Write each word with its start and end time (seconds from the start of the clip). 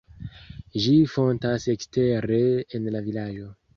Ĝi 0.85 0.93
fontas 1.15 1.67
ekstere 1.75 2.41
en 2.79 2.91
la 2.97 3.03
vilaĝo. 3.11 3.53